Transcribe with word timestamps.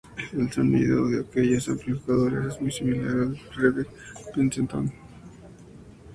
El 0.35 0.51
sonido 0.51 1.07
de 1.09 1.19
aquellos 1.19 1.69
amplificadores 1.69 2.55
es 2.55 2.59
muy 2.59 2.71
similar 2.71 3.15
al 3.17 3.33
de 3.35 3.35
Fender 3.53 3.87
Princeton. 4.33 4.91